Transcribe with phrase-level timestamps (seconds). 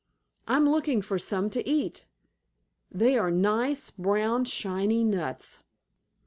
[0.47, 2.07] I'm looking for some to eat.
[2.89, 5.59] They are nice, brown, shiny nuts."